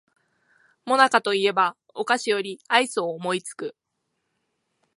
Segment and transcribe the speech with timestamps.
[0.83, 3.75] もなかと言えばお菓子よりアイスを思いつく